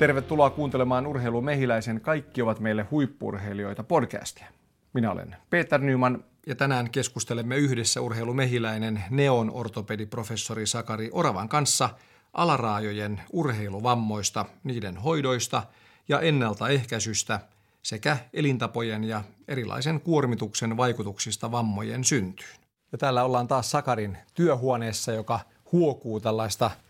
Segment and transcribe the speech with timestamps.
[0.00, 4.46] Tervetuloa kuuntelemaan Urheilu Mehiläisen Kaikki ovat meille huippurheilijoita podcastia.
[4.92, 11.90] Minä olen Peter Nyman ja tänään keskustelemme yhdessä Urheilu Mehiläinen neon ortopediprofessori Sakari Oravan kanssa
[12.32, 15.62] alaraajojen urheiluvammoista, niiden hoidoista
[16.08, 17.40] ja ennaltaehkäisystä
[17.82, 22.56] sekä elintapojen ja erilaisen kuormituksen vaikutuksista vammojen syntyyn.
[22.92, 25.40] Ja täällä ollaan taas Sakarin työhuoneessa, joka
[25.72, 26.70] huokuu tällaista–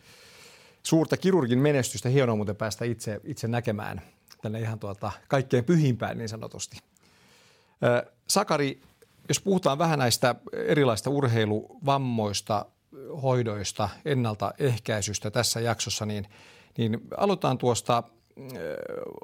[0.82, 2.08] suurta kirurgin menestystä.
[2.08, 4.02] Hienoa muuten päästä itse, itse näkemään
[4.42, 6.78] tänne ihan tuolta kaikkein pyhimpään niin sanotusti.
[8.26, 8.82] Sakari,
[9.28, 12.66] jos puhutaan vähän näistä erilaista urheiluvammoista,
[13.22, 16.26] hoidoista, ennaltaehkäisystä tässä jaksossa, niin,
[16.78, 18.02] niin aloitetaan tuosta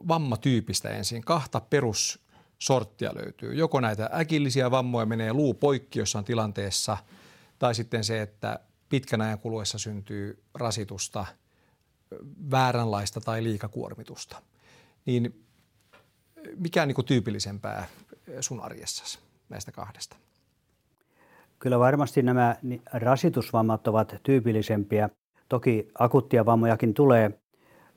[0.08, 1.24] vammatyypistä ensin.
[1.24, 3.54] Kahta perussorttia löytyy.
[3.54, 6.96] Joko näitä äkillisiä vammoja menee luu poikki jossain tilanteessa,
[7.58, 11.26] tai sitten se, että pitkän ajan kuluessa syntyy rasitusta–
[12.50, 14.42] vääränlaista tai liikakuormitusta.
[15.06, 15.44] Niin
[16.56, 17.86] mikä on niin kuin tyypillisempää
[18.40, 19.18] sun arjessasi
[19.48, 20.16] näistä kahdesta?
[21.58, 22.56] Kyllä varmasti nämä
[22.92, 25.10] rasitusvammat ovat tyypillisempiä.
[25.48, 27.40] Toki akuuttia vammojakin tulee,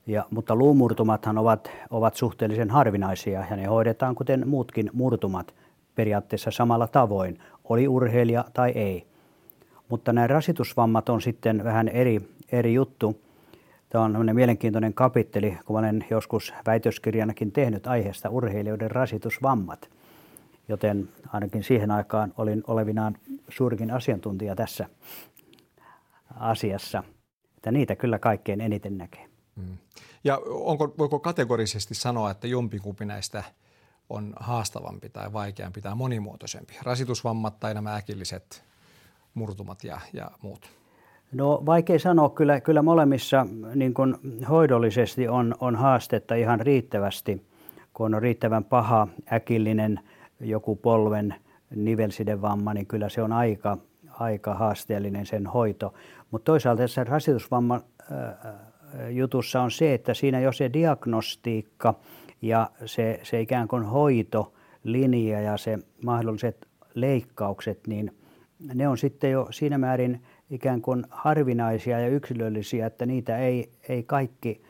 [0.06, 5.54] ja, mutta luumurtumathan ovat, ovat suhteellisen harvinaisia ja ne hoidetaan kuten muutkin murtumat
[5.94, 9.06] periaatteessa samalla tavoin, oli urheilija tai ei.
[9.88, 12.20] Mutta nämä rasitusvammat on sitten vähän eri,
[12.52, 13.20] eri juttu.
[13.90, 19.90] Tämä on mielenkiintoinen kapitteli, kun olen joskus väitöskirjanakin tehnyt aiheesta urheilijoiden rasitusvammat.
[20.68, 23.16] Joten ainakin siihen aikaan olin olevinaan
[23.48, 24.88] suurikin asiantuntija tässä
[26.36, 27.02] asiassa.
[27.56, 29.26] Että niitä kyllä kaikkein eniten näkee.
[29.56, 29.78] Mm.
[30.24, 33.44] Ja onko, voiko kategorisesti sanoa, että jompikumpi näistä
[34.08, 36.76] on haastavampi tai vaikeampi tai monimuotoisempi?
[36.82, 38.64] Rasitusvammat tai nämä äkilliset
[39.34, 40.79] murtumat ja, ja muut?
[41.32, 44.16] No vaikea sanoa, kyllä, kyllä molemmissa niin kuin
[44.48, 47.42] hoidollisesti on, on haastetta ihan riittävästi,
[47.92, 50.00] kun on riittävän paha, äkillinen
[50.40, 51.34] joku polven
[51.76, 53.78] nivelsidevamma, niin kyllä se on aika,
[54.10, 55.94] aika haasteellinen sen hoito.
[56.30, 57.80] Mutta toisaalta tässä rasitusvamman
[59.10, 61.94] jutussa on se, että siinä jo se diagnostiikka
[62.42, 68.14] ja se, se ikään kuin hoitolinja ja se mahdolliset leikkaukset, niin
[68.74, 74.02] ne on sitten jo siinä määrin ikään kuin harvinaisia ja yksilöllisiä, että niitä ei, ei
[74.02, 74.62] kaikki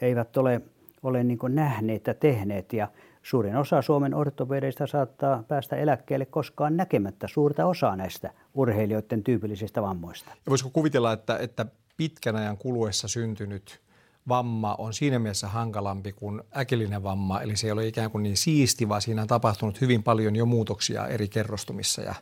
[0.00, 0.60] eivät ole,
[1.02, 2.72] ole niin kuin nähneet ja tehneet.
[2.72, 2.88] Ja
[3.22, 10.30] suurin osa Suomen ortopedeista saattaa päästä eläkkeelle koskaan näkemättä suurta osaa näistä urheilijoiden tyypillisistä vammoista.
[10.30, 11.66] Ja voisiko kuvitella, että, että
[11.96, 13.80] pitkän ajan kuluessa syntynyt
[14.28, 18.36] vamma on siinä mielessä hankalampi kuin äkillinen vamma, eli se ei ole ikään kuin niin
[18.36, 22.14] siisti, vaan siinä on tapahtunut hyvin paljon jo muutoksia eri kerrostumissa ja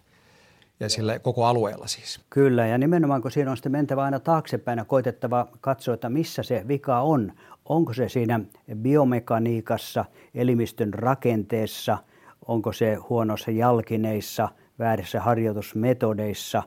[0.81, 2.21] ja sillä koko alueella siis.
[2.31, 6.43] Kyllä, ja nimenomaan kun siinä on sitten mentävä aina taaksepäin ja koitettava katsoa, että missä
[6.43, 7.33] se vika on.
[7.65, 8.41] Onko se siinä
[8.75, 10.05] biomekaniikassa,
[10.35, 11.99] elimistön rakenteessa,
[12.49, 14.49] onko se huonossa jalkineissa,
[14.79, 16.63] väärissä harjoitusmetodeissa,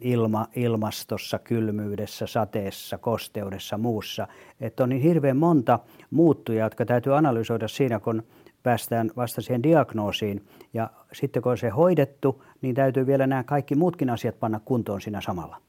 [0.00, 4.28] ilma, ilmastossa, kylmyydessä, sateessa, kosteudessa, muussa.
[4.60, 5.78] Että on niin hirveän monta
[6.10, 8.22] muuttujaa, jotka täytyy analysoida siinä, kun
[8.62, 10.46] päästään vasta siihen diagnoosiin.
[10.74, 15.00] Ja sitten kun on se hoidettu, niin täytyy vielä nämä kaikki muutkin asiat panna kuntoon
[15.00, 15.62] siinä samalla.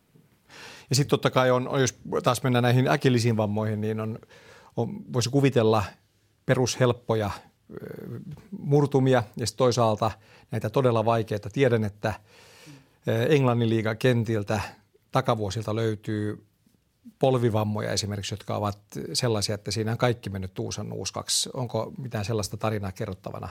[0.90, 4.19] Ja sitten totta kai on, jos taas mennään näihin äkillisiin vammoihin, niin on,
[4.78, 5.84] on voisi kuvitella
[6.46, 7.31] perushelppoja
[8.59, 10.12] murtumia ja sitten toisaalta
[10.52, 11.50] näitä todella vaikeita.
[11.50, 12.13] Tiedän, että
[13.30, 14.62] Englannin liiga kentiltä
[15.12, 16.46] takavuosilta löytyy
[17.19, 18.80] polvivammoja esimerkiksi, jotka ovat
[19.13, 21.50] sellaisia, että siinä on kaikki mennyt tuusan nuuskaksi.
[21.53, 23.50] Onko mitään sellaista tarinaa kerrottavana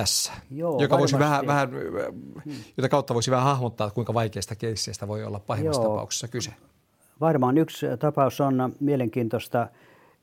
[0.00, 1.70] tässä, Joo, joka voisi vähän, vähän,
[2.76, 5.90] jota kautta voisi vähän hahmottaa, kuinka vaikeista keisseistä voi olla pahimmassa Joo.
[5.90, 6.50] tapauksessa kyse?
[7.20, 9.68] Varmaan yksi tapaus on mielenkiintoista.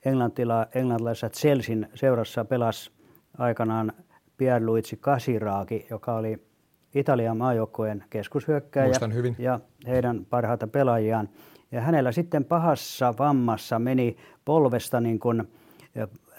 [0.06, 2.92] Englantila, englantilaisessa Chelsean seurassa pelasi
[3.38, 3.94] aikanaan
[4.38, 6.48] Pierluigi Casiraghi, joka oli
[6.96, 9.36] Italian maajoukkojen keskushyökkäjä hyvin.
[9.40, 11.30] ja heidän parhaita pelaajiaan.
[11.72, 15.48] Ja hänellä sitten pahassa vammassa meni polvesta niin kuin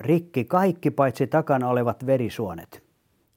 [0.00, 2.83] rikki kaikki paitsi takana olevat verisuonet.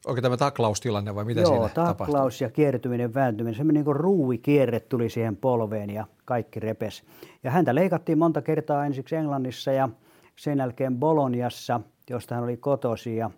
[0.08, 2.46] Onko tämä taklaustilanne vai mitä Joo, siinä taklaus tapahtui?
[2.46, 3.56] ja kiertyminen, vääntyminen.
[3.56, 7.04] Se niin ruuvikierre tuli siihen polveen ja kaikki repes.
[7.44, 9.90] Ja häntä leikattiin monta kertaa ensiksi Englannissa ja
[10.36, 13.16] sen jälkeen Boloniassa, josta hän oli kotosi.
[13.16, 13.32] Ja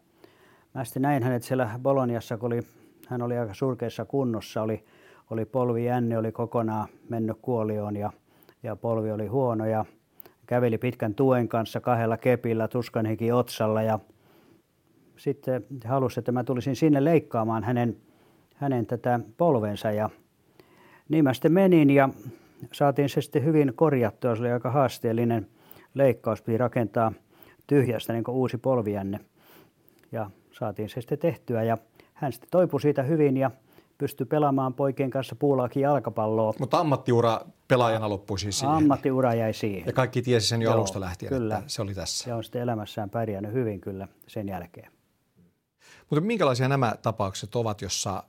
[0.74, 2.62] mä sitten näin hänet siellä Boloniassa, kun oli,
[3.07, 4.62] hän oli aika surkeassa kunnossa.
[4.62, 4.83] Oli,
[5.30, 8.12] oli polvi jänne, oli kokonaan mennyt kuolioon ja
[8.63, 9.86] ja polvi oli huono ja
[10.45, 14.00] käveli pitkän tuen kanssa kahdella kepillä tuskanhiki otsalla ja
[15.19, 17.98] sitten halusi, että mä tulisin sinne leikkaamaan hänen,
[18.56, 20.10] hänen tätä polvensa ja
[21.10, 22.10] niin mä sitten menin ja
[22.71, 24.36] saatiin se sitten hyvin korjattua.
[24.36, 25.48] Se oli aika haasteellinen
[25.94, 27.12] leikkaus, piti rakentaa
[27.68, 29.19] tyhjästä niin uusi polvijänne.
[30.12, 31.77] Ja saatiin se sitten tehtyä ja
[32.13, 33.51] hän sitten toipui siitä hyvin ja
[33.98, 36.54] pystyi pelaamaan poikien kanssa puulaakin jalkapalloa.
[36.60, 38.75] Mutta ammattiura pelaajana loppui siis siihen.
[38.75, 39.88] Ammattiura jäi siihen.
[39.88, 41.57] Ja kaikki tiesi sen jo Joo, alusta lähtien, kyllä.
[41.57, 42.30] että se oli tässä.
[42.30, 44.92] Ja on sitten elämässään pärjännyt hyvin kyllä sen jälkeen.
[46.10, 48.24] Mutta minkälaisia nämä tapaukset ovat, jossa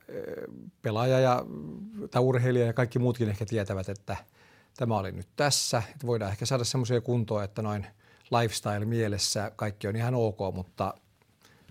[0.82, 1.44] pelaaja ja,
[2.11, 4.17] tai urheilija ja kaikki muutkin ehkä tietävät, että
[4.77, 5.82] tämä oli nyt tässä.
[5.93, 7.87] Että voidaan ehkä saada semmoisia kuntoa, että noin
[8.41, 10.94] lifestyle mielessä kaikki on ihan ok, mutta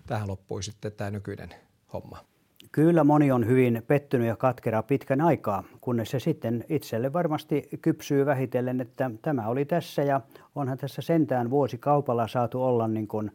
[0.06, 1.54] tähän loppui sitten tämä nykyinen
[1.92, 2.18] homma.
[2.72, 8.26] Kyllä moni on hyvin pettynyt ja katkera pitkän aikaa, kunnes se sitten itselle varmasti kypsyy
[8.26, 10.20] vähitellen, että tämä oli tässä ja
[10.54, 13.30] onhan tässä sentään vuosi kaupalla saatu olla niin kuin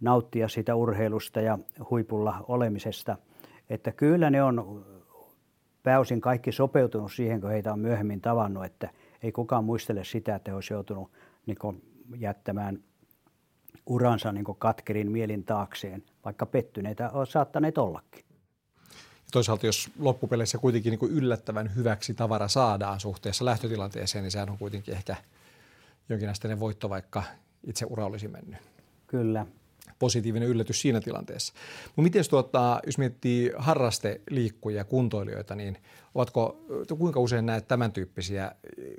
[0.00, 1.58] nauttia sitä urheilusta ja
[1.90, 3.16] huipulla olemisesta.
[3.70, 4.86] Että kyllä ne on
[5.82, 8.90] pääosin kaikki sopeutunut siihen, kun heitä on myöhemmin tavannut, että
[9.22, 11.10] ei kukaan muistele sitä, että he olisi joutunut
[11.46, 11.82] niin
[12.16, 12.78] jättämään
[13.86, 18.24] uransa niin katkerin mielin taakseen, vaikka pettyneitä on saattaneet ollakin.
[19.32, 24.94] Toisaalta jos loppupeleissä kuitenkin niin yllättävän hyväksi tavara saadaan suhteessa lähtötilanteeseen, niin sehän on kuitenkin
[24.94, 25.16] ehkä
[26.08, 27.22] jonkinasteinen voitto, vaikka
[27.64, 28.58] itse ura olisi mennyt.
[29.06, 29.46] Kyllä.
[30.00, 31.52] Positiivinen yllätys siinä tilanteessa.
[31.86, 35.78] Mutta miten tuota, jos miettii harrasteliikkujia, kuntoilijoita, niin
[36.14, 36.66] ovatko,
[36.98, 38.52] kuinka usein näet tämän tyyppisiä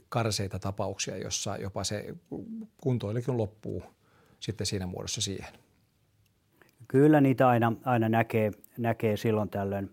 [0.09, 2.15] karseita tapauksia, jossa jopa se
[2.77, 3.83] kuntoilikin loppuu
[4.39, 5.53] sitten siinä muodossa siihen?
[6.88, 9.89] Kyllä niitä aina, aina näkee, näkee silloin tällöin.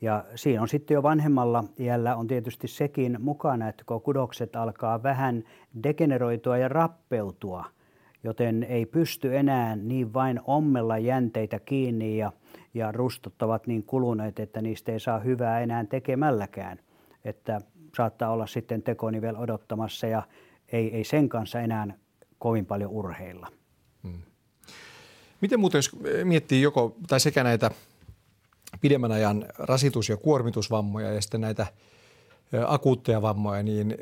[0.00, 5.02] Ja siinä on sitten jo vanhemmalla iällä on tietysti sekin mukana, että kun kudokset alkaa
[5.02, 5.44] vähän
[5.82, 7.64] degeneroitua ja rappeutua,
[8.24, 12.32] joten ei pysty enää niin vain ommella jänteitä kiinni ja,
[12.74, 16.78] ja rustot ovat niin kuluneet, että niistä ei saa hyvää enää tekemälläkään.
[17.24, 17.60] Että
[17.96, 20.22] saattaa olla sitten tekonivel odottamassa ja
[20.72, 21.94] ei, ei sen kanssa enää
[22.38, 23.48] kovin paljon urheilla.
[24.02, 24.22] Hmm.
[25.40, 27.70] Miten muuten, jos miettii joko, tai sekä näitä
[28.80, 31.66] pidemmän ajan rasitus- ja kuormitusvammoja ja sitten näitä
[32.66, 33.94] akuutteja vammoja, niin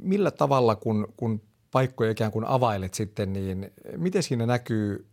[0.00, 5.06] millä tavalla, kun, kun paikkoja ikään kuin availet sitten, niin miten siinä näkyy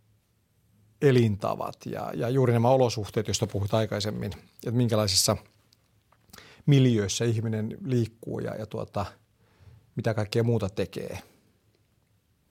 [1.01, 4.31] elintavat ja, ja juuri nämä olosuhteet, joista puhuit aikaisemmin,
[4.65, 5.37] että minkälaisissa
[6.65, 9.05] miljöissä ihminen liikkuu ja, ja tuota,
[9.95, 11.19] mitä kaikkea muuta tekee?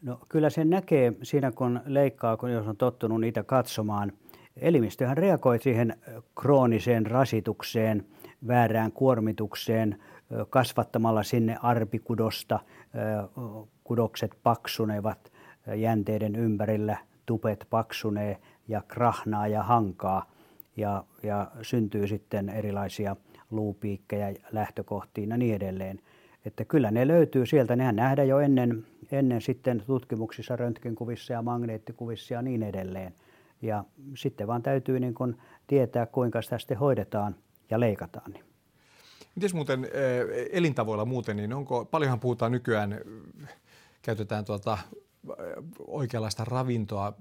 [0.02, 4.12] No kyllä se näkee siinä, kun leikkaa, kun jos on tottunut niitä katsomaan–
[4.56, 5.96] Elimistöhän reagoi siihen
[6.34, 8.06] krooniseen rasitukseen,
[8.46, 10.02] väärään kuormitukseen,
[10.50, 12.60] kasvattamalla sinne arpikudosta.
[13.84, 15.32] Kudokset paksunevat
[15.76, 18.38] jänteiden ympärillä, tupet paksunee
[18.69, 20.31] ja krahnaa ja hankaa
[20.76, 23.16] ja, ja syntyy sitten erilaisia
[23.50, 26.00] luupiikkejä lähtökohtiin ja niin edelleen.
[26.44, 32.34] Että kyllä ne löytyy sieltä, nehän nähdään jo ennen, ennen sitten tutkimuksissa, röntgenkuvissa ja magneettikuvissa
[32.34, 33.14] ja niin edelleen.
[33.62, 33.84] Ja
[34.16, 35.36] sitten vaan täytyy niin kuin
[35.66, 37.34] tietää, kuinka sitä sitten hoidetaan
[37.70, 38.31] ja leikataan.
[38.32, 38.44] Niin.
[39.34, 39.88] Miten muuten
[40.52, 43.00] elintavoilla muuten, niin onko, paljonhan puhutaan nykyään,
[44.04, 44.78] käytetään tuota
[45.86, 47.12] oikeanlaista ravintoa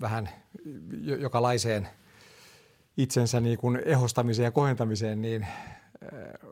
[0.00, 0.28] vähän
[1.18, 1.88] jokalaiseen
[2.96, 6.50] itsensä niin kuin ehostamiseen ja kohentamiseen, niin eh,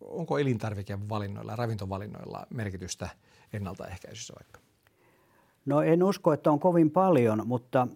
[0.00, 3.08] onko elintarvikevalinnoilla ja ravintovalinnoilla merkitystä
[3.52, 4.60] ennaltaehkäisyssä vaikka?
[5.66, 7.88] No en usko, että on kovin paljon, mutta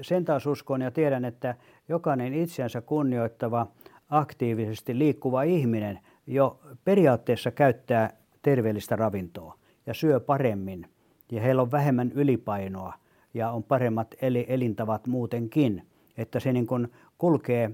[0.00, 1.54] sen taas uskon ja tiedän, että
[1.88, 3.66] jokainen itseänsä kunnioittava,
[4.08, 8.10] aktiivisesti liikkuva ihminen jo periaatteessa käyttää
[8.42, 10.86] terveellistä ravintoa ja syö paremmin
[11.32, 12.94] ja heillä on vähemmän ylipainoa
[13.34, 15.86] ja on paremmat eli, elintavat muutenkin,
[16.16, 17.70] että se niin kuin kulkee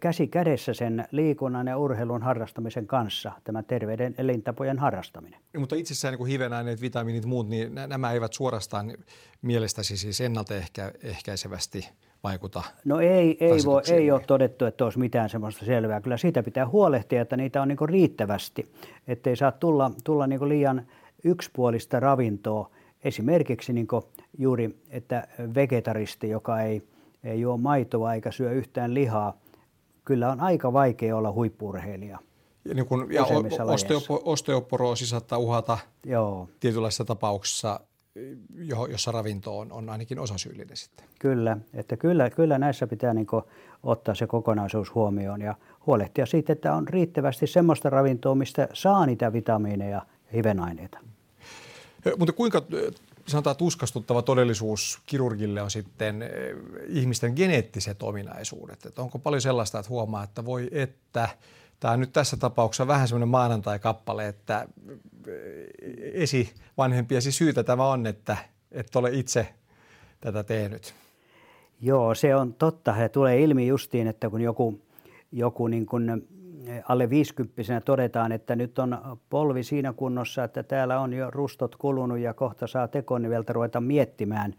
[0.00, 5.40] käsi kädessä sen liikunnan ja urheilun harrastamisen kanssa, tämä terveyden elintapojen harrastaminen.
[5.52, 8.92] Ja, mutta itsessään niin hivenaineet, vitamiinit muut, niin nämä eivät suorastaan
[9.42, 11.88] mielestäsi siis ennaltaehkäisevästi
[12.22, 12.62] vaikuta?
[12.84, 16.00] No ei, ei, voi, ei ole todettu, että olisi mitään semmoista selvää.
[16.00, 18.72] Kyllä siitä pitää huolehtia, että niitä on niin riittävästi,
[19.08, 20.86] ettei saa tulla, tulla niin liian
[21.24, 22.70] yksipuolista ravintoa.
[23.04, 23.88] Esimerkiksi niin
[24.38, 26.82] juuri, että vegetaristi, joka ei,
[27.24, 29.34] ei juo maitoa eikä syö yhtään lihaa–
[30.08, 32.18] kyllä on aika vaikea olla huippurheilija.
[32.64, 33.24] Ja, niin kun, ja
[33.64, 36.48] osteopo, osteoporoosi saattaa uhata Joo.
[36.60, 37.80] tietynlaisissa tapauksissa,
[38.90, 41.06] jossa ravinto on, on ainakin osasyyllinen sitten.
[41.18, 43.26] Kyllä, että kyllä, kyllä näissä pitää niin
[43.82, 45.54] ottaa se kokonaisuus huomioon ja
[45.86, 50.98] huolehtia siitä, että on riittävästi semmoista ravintoa, mistä saa niitä vitamiineja ja hivenaineita.
[52.18, 52.62] Mutta kuinka
[53.26, 56.24] sanotaan tuskastuttava todellisuus kirurgille on sitten
[56.86, 58.86] ihmisten geneettiset ominaisuudet.
[58.86, 61.28] Että onko paljon sellaista, että huomaa, että voi että,
[61.80, 64.68] tämä on nyt tässä tapauksessa vähän semmoinen maanantai-kappale, että
[66.12, 68.36] esivanhempiasi syytä tämä on, että
[68.72, 69.54] et ole itse
[70.20, 70.94] tätä tehnyt?
[71.80, 72.94] Joo, se on totta.
[72.98, 74.80] Ja tulee ilmi justiin, että kun joku,
[75.32, 76.28] joku niin kuin
[76.88, 78.98] alle 50 todetaan, että nyt on
[79.30, 84.54] polvi siinä kunnossa, että täällä on jo rustot kulunut ja kohta saa tekoniveltä ruveta miettimään,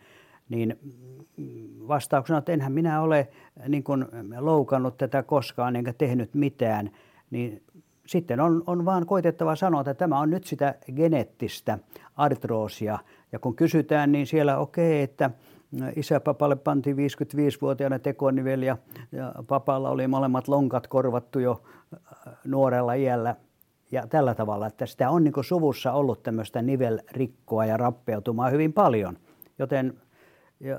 [0.50, 0.80] niin
[1.88, 3.28] vastauksena, että enhän minä ole
[3.68, 4.06] niin kuin
[4.40, 6.92] loukannut tätä koskaan enkä tehnyt mitään,
[7.32, 7.64] niin
[8.06, 11.80] sitten on, on vaan koitettava sanoa, että tämä on nyt sitä geneettistä
[12.16, 13.00] artroosia.
[13.32, 15.32] Ja kun kysytään, niin siellä okei, okay, että
[15.96, 18.78] isä papalle pantiin 55-vuotiaana tekonivel ja,
[19.48, 23.36] papalla oli molemmat lonkat korvattu jo äh, nuorella iällä.
[23.92, 29.18] Ja tällä tavalla, että sitä on niin suvussa ollut tämmöistä nivelrikkoa ja rappeutumaa hyvin paljon.
[29.60, 29.98] Joten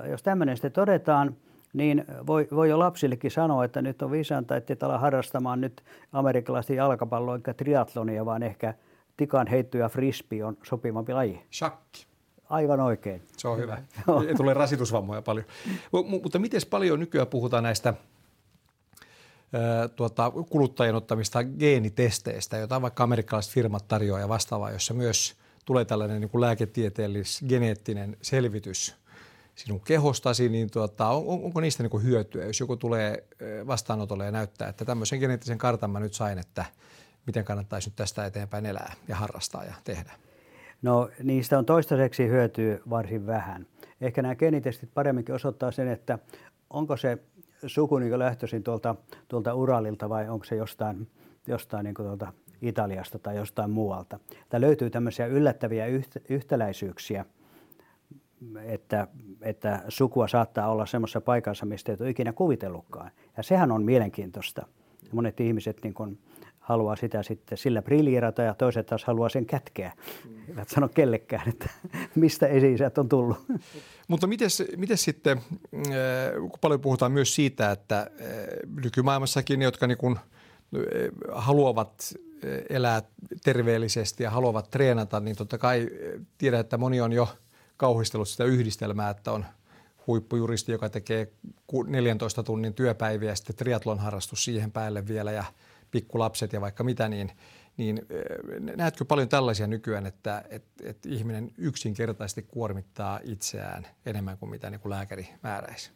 [0.09, 1.35] jos tämmöinen sitten todetaan,
[1.73, 5.83] niin voi, voi jo lapsillekin sanoa, että nyt on viisanta, että et ala harrastamaan nyt
[6.11, 8.73] amerikkalaista jalkapalloa eikä triatlonia, vaan ehkä
[9.17, 11.41] tikan heitto ja frisbee on sopivampi laji.
[11.51, 12.10] Shakki.
[12.51, 13.21] Aivan oikein.
[13.37, 13.77] Se on hyvä.
[14.27, 15.45] Ei tule rasitusvammoja paljon.
[15.91, 17.93] M- mutta miten paljon nykyään puhutaan näistä
[19.95, 26.21] tuota, kuluttajien ottamista geenitesteistä, joita vaikka amerikkalaiset firmat tarjoaa ja vastaavaa, jossa myös tulee tällainen
[26.21, 28.95] niin kuin lääketieteellis geneettinen selvitys
[29.55, 33.23] sinun kehostasi, niin tuota, on, onko niistä niin kuin hyötyä, jos joku tulee
[33.67, 36.65] vastaanotolle ja näyttää, että tämmöisen geneettisen kartan mä nyt sain, että
[37.25, 40.11] miten kannattaisi nyt tästä eteenpäin elää ja harrastaa ja tehdä?
[40.81, 43.65] No niistä on toistaiseksi hyötyä varsin vähän.
[44.01, 46.19] Ehkä nämä geenitestit paremminkin osoittaa sen, että
[46.69, 47.17] onko se
[47.67, 48.95] suku niin lähtöisin tuolta,
[49.27, 51.07] tuolta Uralilta vai onko se jostain,
[51.47, 54.19] jostain niin tuolta Italiasta tai jostain muualta.
[54.49, 55.85] Tämä löytyy tämmöisiä yllättäviä
[56.29, 57.25] yhtäläisyyksiä,
[58.63, 59.07] että,
[59.41, 63.11] että sukua saattaa olla semmoisessa paikassa, mistä ei ole ikinä kuvitellutkaan.
[63.37, 64.67] Ja sehän on mielenkiintoista.
[65.11, 66.19] Monet ihmiset niin kuin,
[66.61, 69.91] haluaa sitä sitten sillä briljerata ja toiset taas haluaa sen kätkeä.
[70.49, 71.69] Eivät sano kellekään, että
[72.15, 73.37] mistä esi on tullut.
[74.07, 74.27] Mutta
[74.77, 75.83] miten sitten, äh,
[76.39, 78.07] kun paljon puhutaan myös siitä, että äh,
[78.83, 80.19] nykymaailmassakin ne, jotka niin
[81.31, 82.13] haluavat
[82.69, 83.01] elää
[83.43, 85.87] terveellisesti ja haluavat treenata, niin totta kai
[86.37, 87.29] tiedän, että moni on jo
[87.77, 89.45] kauhistellut sitä yhdistelmää, että on
[90.07, 91.31] huippujuristi, joka tekee
[91.87, 95.43] 14 tunnin työpäiviä ja sitten triatlon harrastus siihen päälle vielä ja–
[95.91, 97.31] pikkulapset ja vaikka mitä, niin,
[97.77, 98.01] niin
[98.75, 104.81] näetkö paljon tällaisia nykyään, että, että, että ihminen yksinkertaisesti kuormittaa itseään enemmän kuin mitä niin
[104.81, 105.91] kuin lääkäri määräisi?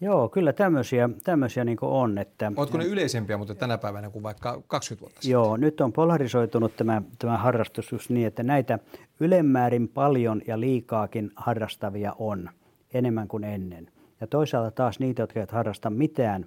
[0.00, 2.18] Joo, kyllä tämmöisiä, tämmöisiä niin on.
[2.18, 5.32] Että, Oletko ne yleisempiä, mutta tänä päivänä kuin vaikka 20 vuotta sitten?
[5.32, 8.78] Joo, nyt on polarisoitunut tämä, tämä harrastus just niin, että näitä
[9.20, 12.50] ylemmäärin paljon ja liikaakin harrastavia on
[12.94, 13.92] enemmän kuin ennen.
[14.20, 16.46] Ja toisaalta taas niitä, jotka eivät harrasta mitään,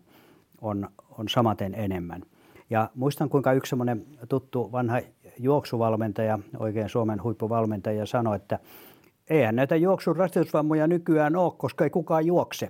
[0.62, 2.24] on, on samaten enemmän.
[2.72, 5.00] Ja muistan, kuinka yksi semmoinen tuttu vanha
[5.40, 8.60] juoksuvalmentaja, oikein Suomen huippuvalmentaja, sanoi, että
[9.30, 12.70] eihän näitä juoksun rasitusvammoja nykyään ole, koska ei kukaan juokse.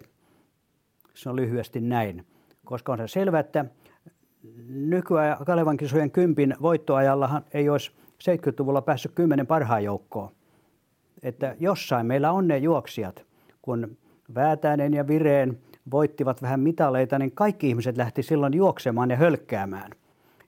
[1.14, 2.26] Se on lyhyesti näin.
[2.66, 3.66] Koska on se selvä, että
[4.68, 7.92] nykyään Kalevan kisojen kympin voittoajallahan ei olisi
[8.24, 10.32] 70-luvulla päässyt kymmenen parhaan joukkoon.
[11.24, 13.26] Että jossain meillä on ne juoksijat,
[13.62, 13.98] kun
[14.36, 15.58] Väätäinen ja Vireen–
[15.92, 19.92] voittivat vähän mitaleita, niin kaikki ihmiset lähti silloin juoksemaan ja hölkkäämään.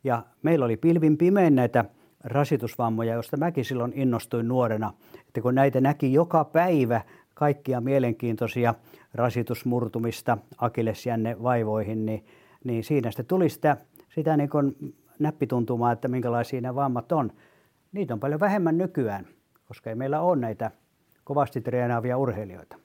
[0.03, 1.85] Ja meillä oli pilvin pimein näitä
[2.23, 4.93] rasitusvammoja, joista mäkin silloin innostuin nuorena.
[5.27, 7.01] Että kun näitä näki joka päivä
[7.33, 8.75] kaikkia mielenkiintoisia
[9.13, 12.25] rasitusmurtumista akillesjänne vaivoihin, niin,
[12.63, 13.77] niin siinä sitten tuli sitä,
[14.09, 17.31] sitä niin kuin näppituntumaa, että minkälaisia nämä vammat on.
[17.91, 19.27] Niitä on paljon vähemmän nykyään,
[19.67, 20.71] koska ei meillä ole näitä
[21.23, 22.77] kovasti treenaavia urheilijoita.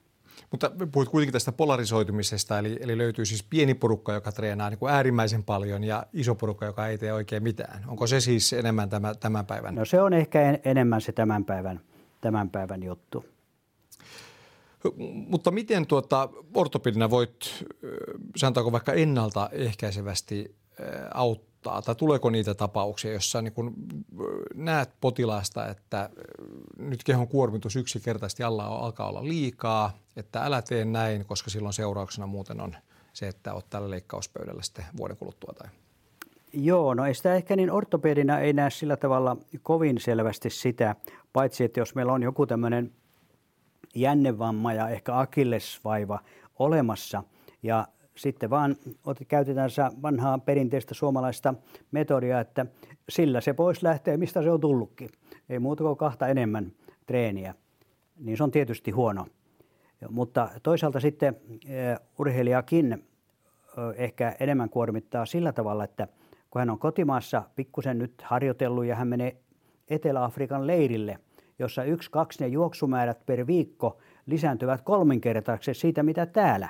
[0.51, 4.93] Mutta puhut kuitenkin tästä polarisoitumisesta, eli, eli löytyy siis pieni porukka, joka treenaa niin kuin
[4.93, 7.83] äärimmäisen paljon ja iso porukka, joka ei tee oikein mitään.
[7.87, 9.75] Onko se siis enemmän tämä, tämän päivän?
[9.75, 11.79] No se on ehkä en, enemmän se tämän päivän,
[12.21, 13.25] tämän päivän juttu.
[15.27, 17.65] Mutta miten tuota, ortopedina voit,
[18.35, 20.55] sanotaanko vaikka ennaltaehkäisevästi
[21.13, 21.81] auttaa auttaa?
[21.81, 23.73] Tai tuleeko niitä tapauksia, jossa niin kun
[24.55, 26.09] näet potilaasta, että
[26.77, 32.27] nyt kehon kuormitus yksinkertaisesti alla alkaa olla liikaa, että älä tee näin, koska silloin seurauksena
[32.27, 32.75] muuten on
[33.13, 35.69] se, että olet tällä leikkauspöydällä sitten vuoden kuluttua tai
[36.53, 40.95] Joo, no ei sitä ehkä niin ortopedina ei näe sillä tavalla kovin selvästi sitä,
[41.33, 42.91] paitsi että jos meillä on joku tämmöinen
[43.95, 46.19] jännevamma ja ehkä akillesvaiva
[46.59, 47.23] olemassa
[47.63, 47.87] ja
[48.19, 48.75] sitten vaan
[49.27, 49.69] käytetään
[50.01, 51.53] vanhaa perinteistä suomalaista
[51.91, 52.65] metodia, että
[53.09, 55.09] sillä se pois lähtee, mistä se on tullutkin.
[55.49, 56.71] Ei muuta kuin kahta enemmän
[57.05, 57.55] treeniä.
[58.19, 59.25] Niin se on tietysti huono.
[60.09, 61.35] Mutta toisaalta sitten
[61.67, 62.99] eh, urheilijakin eh,
[63.95, 66.07] ehkä enemmän kuormittaa sillä tavalla, että
[66.49, 69.37] kun hän on kotimaassa pikkusen nyt harjoitellut ja hän menee
[69.89, 71.19] Etelä-Afrikan leirille,
[71.59, 76.69] jossa yksi, kaksi ne juoksumäärät per viikko lisääntyvät kolminkertaiseksi siitä, mitä täällä.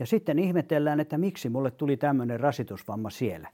[0.00, 3.48] Ja sitten ihmetellään, että miksi mulle tuli tämmöinen rasitusvamma siellä.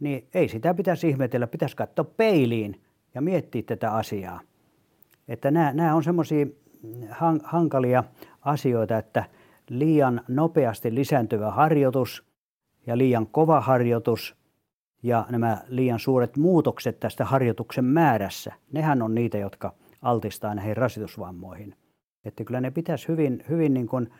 [0.00, 2.80] Niin ei sitä pitäisi ihmetellä, pitäisi katsoa peiliin
[3.14, 4.40] ja miettiä tätä asiaa.
[5.28, 6.46] Että nämä, nämä on semmoisia
[7.42, 8.04] hankalia
[8.40, 9.24] asioita, että
[9.68, 12.24] liian nopeasti lisääntyvä harjoitus
[12.86, 14.36] ja liian kova harjoitus
[15.02, 21.74] ja nämä liian suuret muutokset tästä harjoituksen määrässä, nehän on niitä, jotka altistaa näihin rasitusvammoihin.
[22.24, 24.10] Että kyllä ne pitäisi hyvin, hyvin niin kuin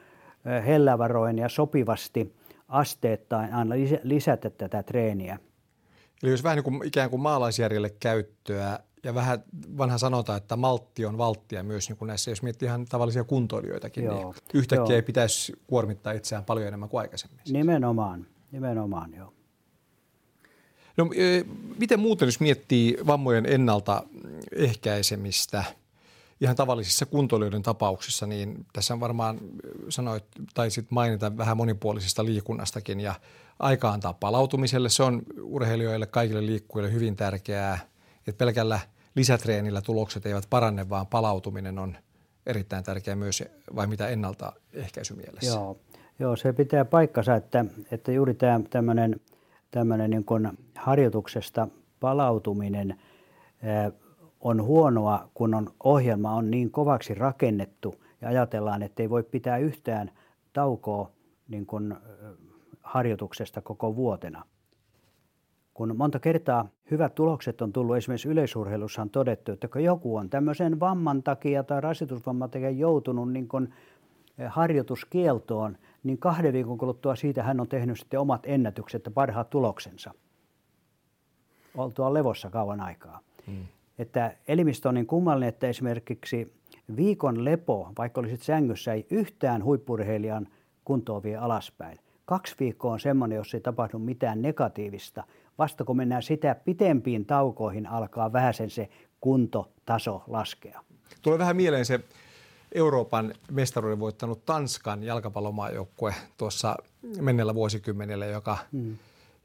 [0.67, 2.37] hellävaroin ja sopivasti
[2.69, 5.39] asteettain aina lisätä tätä treeniä.
[6.23, 9.45] Eli jos vähän niin kuin ikään kuin maalaisjärjelle käyttöä ja vähän
[9.79, 14.05] vanha sanotaan, että maltti on valttia myös niin kuin näissä, jos miettii ihan tavallisia kuntoilijoitakin,
[14.05, 14.97] niin joo, niin yhtäkkiä joo.
[14.97, 17.39] ei pitäisi kuormittaa itseään paljon enemmän kuin aikaisemmin.
[17.45, 17.53] Siis.
[17.53, 19.33] Nimenomaan, nimenomaan joo.
[20.97, 21.11] No,
[21.79, 24.03] miten muuten, jos miettii vammojen ennalta
[24.53, 25.65] ehkäisemistä
[26.41, 29.39] ihan tavallisissa kuntoilijoiden tapauksissa, niin tässä on varmaan
[29.89, 33.15] sanoit, tai sitten mainita vähän monipuolisesta liikunnastakin ja
[33.59, 34.89] aika antaa palautumiselle.
[34.89, 37.79] Se on urheilijoille, kaikille liikkujille hyvin tärkeää–
[38.27, 38.81] että pelkällä
[39.15, 41.97] lisätreenillä tulokset eivät paranne, vaan palautuminen on
[42.47, 43.43] erittäin tärkeä myös,
[43.75, 45.51] vai mitä ennaltaehkäisymielessä?
[45.51, 45.81] Joo,
[46.19, 48.35] joo se pitää paikkansa, että, että juuri
[48.71, 49.21] tämmöinen,
[49.71, 50.25] tämmöinen niin
[50.75, 51.69] harjoituksesta
[52.01, 53.01] palautuminen
[54.41, 59.59] on huonoa, kun on, ohjelma on niin kovaksi rakennettu ja ajatellaan, että ei voi pitää
[59.59, 60.11] yhtään
[60.53, 61.11] taukoa
[61.49, 61.97] niin kuin,
[62.83, 64.45] harjoituksesta koko vuotena
[65.81, 70.31] kun monta kertaa hyvät tulokset on tullut, esimerkiksi yleisurheilussa on todettu, että kun joku on
[70.31, 73.75] tämmöisen vamman takia tai rasitusvamman takia joutunut niin kuin
[74.49, 80.15] harjoituskieltoon, niin kahden viikon kuluttua siitä hän on tehnyt sitten omat ennätykset ja parhaat tuloksensa.
[81.77, 83.21] Oltua levossa kauan aikaa.
[83.47, 83.67] Hmm.
[84.01, 86.53] Että elimistö on niin kummallinen, että esimerkiksi
[86.97, 90.49] viikon lepo, vaikka olisit sängyssä, ei yhtään huippurheilijan
[90.85, 91.99] kuntoon vie alaspäin.
[92.25, 95.25] Kaksi viikkoa on semmoinen, jos ei tapahdu mitään negatiivista–
[95.61, 98.89] vasta kun mennään sitä pitempiin taukoihin, alkaa vähän sen se
[99.21, 100.81] kuntotaso laskea.
[101.23, 102.01] Tulee vähän mieleen se
[102.73, 106.77] Euroopan mestaruuden voittanut Tanskan jalkapallomaajoukkue tuossa
[107.21, 108.97] menneellä vuosikymmenellä, joka, mm.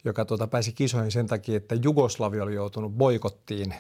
[0.06, 3.74] joka tuota, pääsi kisoihin sen takia, että Jugoslavia oli joutunut boikottiin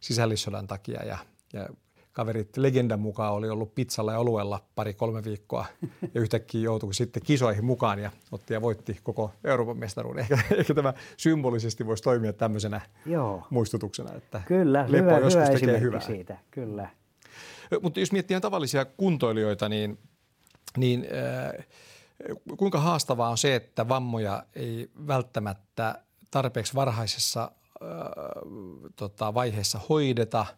[0.00, 1.18] sisällissodan takia ja,
[1.52, 1.68] ja
[2.12, 5.66] kaverit legendan mukaan oli ollut pizzalla ja oluella pari-kolme viikkoa
[6.14, 10.22] ja yhtäkkiä joutui sitten kisoihin mukaan ja otti ja voitti koko Euroopan mestaruuden.
[10.22, 13.46] Ehkä, ehkä tämä symbolisesti voisi toimia tämmöisenä Joo.
[13.50, 16.00] muistutuksena, että Kyllä, hyvä, hyvä esimerkki hyvää.
[16.00, 16.90] siitä, kyllä.
[17.82, 19.98] Mutta jos miettii tavallisia kuntoilijoita, niin,
[20.76, 21.06] niin
[21.58, 21.66] äh,
[22.56, 27.52] kuinka haastavaa on se, että vammoja ei välttämättä tarpeeksi varhaisessa
[28.96, 30.46] tota, vaiheessa hoideta–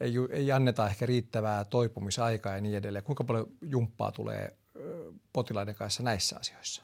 [0.00, 3.04] ei, ei anneta ehkä riittävää toipumisaikaa ja niin edelleen.
[3.04, 4.56] Kuinka paljon jumppaa tulee
[5.32, 6.82] potilaiden kanssa näissä asioissa?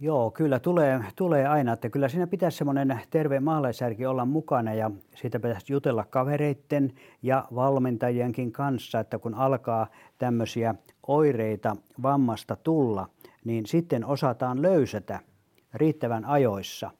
[0.00, 4.90] Joo, kyllä tulee, tulee aina, että kyllä siinä pitäisi semmoinen terve maalaisjärki olla mukana ja
[5.14, 9.86] siitä pitäisi jutella kavereitten ja valmentajienkin kanssa, että kun alkaa
[10.18, 10.74] tämmöisiä
[11.06, 13.08] oireita vammasta tulla,
[13.44, 15.20] niin sitten osataan löysätä
[15.74, 16.90] riittävän ajoissa,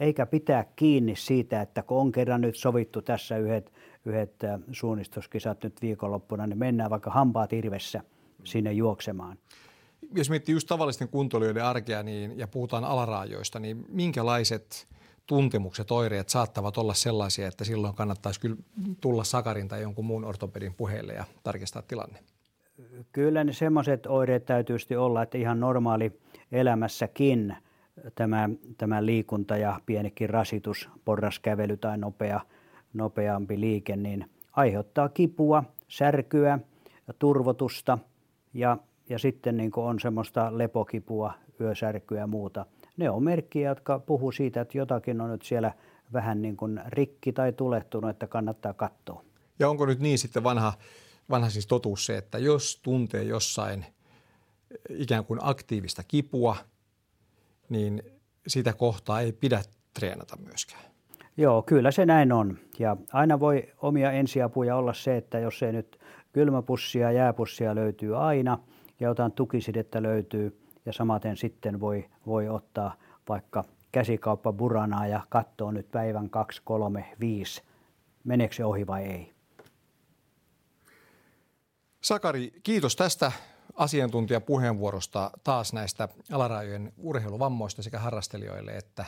[0.00, 3.72] eikä pitää kiinni siitä, että kun on kerran nyt sovittu tässä yhdet
[4.06, 4.32] yhdet
[4.72, 8.00] suunnistuskisat nyt viikonloppuna, niin mennään vaikka hampaat irvessä
[8.44, 9.38] sinne juoksemaan.
[10.14, 14.88] Jos miettii just tavallisten kuntoilijoiden arkea niin, ja puhutaan alaraajoista, niin minkälaiset
[15.26, 18.56] tuntemukset, oireet saattavat olla sellaisia, että silloin kannattaisi kyllä
[19.00, 22.18] tulla Sakarin tai jonkun muun ortopedin puheelle ja tarkistaa tilanne?
[23.12, 26.20] Kyllä ne semmoiset oireet täytyy olla, että ihan normaali
[26.52, 27.56] elämässäkin
[28.14, 32.40] tämä, tämä liikunta ja pienikin rasitus, porraskävely tai nopea–
[32.96, 36.58] nopeampi liike, niin aiheuttaa kipua, särkyä
[37.18, 37.98] turvotusta
[38.54, 38.78] ja,
[39.08, 42.66] ja sitten niin on semmoista lepokipua, yösärkyä ja muuta.
[42.96, 45.72] Ne on merkkiä, jotka puhuu siitä, että jotakin on nyt siellä
[46.12, 49.24] vähän niin kuin rikki tai tulehtunut, että kannattaa katsoa.
[49.58, 50.72] Ja onko nyt niin sitten vanha,
[51.30, 53.86] vanha siis totuus se, että jos tuntee jossain
[54.90, 56.56] ikään kuin aktiivista kipua,
[57.68, 58.02] niin
[58.46, 59.62] sitä kohtaa ei pidä
[59.94, 60.84] treenata myöskään?
[61.36, 62.58] Joo, kyllä se näin on.
[62.78, 66.00] Ja aina voi omia ensiapuja olla se, että jos ei nyt
[66.32, 68.58] kylmäpussia, jääpussia löytyy aina
[69.00, 72.96] ja jotain tukisidettä löytyy ja samaten sitten voi, voi ottaa
[73.28, 77.62] vaikka käsikauppa buranaa ja katsoa nyt päivän 2, 3, 5,
[78.24, 79.32] meneekö se ohi vai ei.
[82.02, 83.32] Sakari, kiitos tästä
[83.76, 89.04] asiantuntijapuheenvuorosta taas näistä alarajojen urheiluvammoista sekä harrastelijoille että,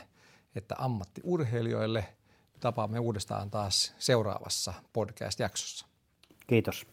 [0.54, 2.04] että ammattiurheilijoille–
[2.60, 5.86] tapaamme uudestaan taas seuraavassa podcast-jaksossa.
[6.46, 6.86] Kiitos.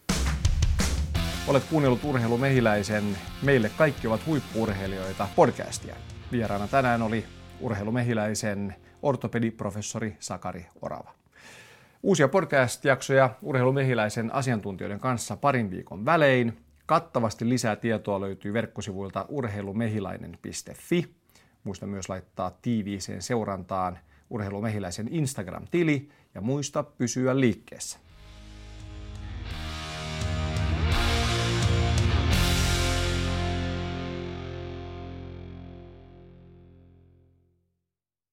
[1.48, 5.96] Olet kuunnellut Urheilu Mehiläisen Meille kaikki ovat huippuurheilijoita podcastia.
[6.32, 7.24] Vieraana tänään oli
[7.60, 11.14] Urheilu Mehiläisen ortopediprofessori Sakari Orava.
[12.02, 16.65] Uusia podcast-jaksoja Urheilu Mehiläisen asiantuntijoiden kanssa parin viikon välein.
[16.86, 21.14] Kattavasti lisää tietoa löytyy verkkosivuilta urheilumehiläinen.fi.
[21.64, 23.98] Muista myös laittaa tiiviiseen seurantaan
[24.30, 27.98] Urheilu Mehiläisen Instagram-tili ja muista pysyä liikkeessä.